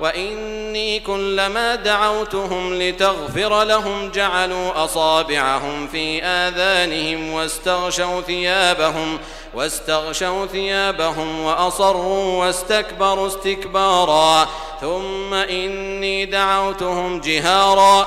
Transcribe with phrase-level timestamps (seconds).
[0.00, 9.18] واني كلما دعوتهم لتغفر لهم جعلوا اصابعهم في اذانهم واستغشوا ثيابهم
[9.54, 14.48] واستغشوا ثيابهم واصروا واستكبروا استكبارا
[14.80, 18.06] ثم اني دعوتهم جهارا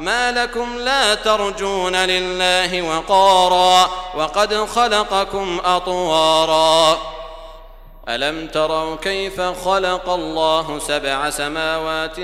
[0.00, 6.98] ما لكم لا ترجون لله وقارا وقد خلقكم أطوارا
[8.14, 12.16] ألم تروا كيف خلق الله سبع سماوات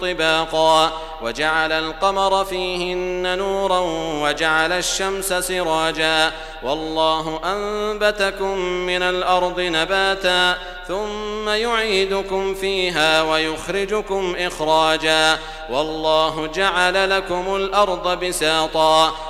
[0.00, 3.80] طباقا وجعل القمر فيهن نورا
[4.22, 6.32] وجعل الشمس سراجا
[6.62, 10.56] والله أنبتكم من الأرض نباتا
[10.88, 15.38] ثم يعيدكم فيها ويخرجكم إخراجا
[15.70, 19.14] والله جعل لكم الأرض بساطا